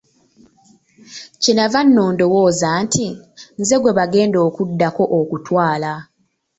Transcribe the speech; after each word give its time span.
Kye 1.41 1.51
nnava 1.53 1.79
nno 1.85 2.03
ndowooza 2.13 2.69
nti, 2.85 3.07
Nze 3.59 3.75
gwe 3.81 3.97
bagenda 3.99 4.37
okuddako 4.47 5.03
okutwala. 5.19 5.91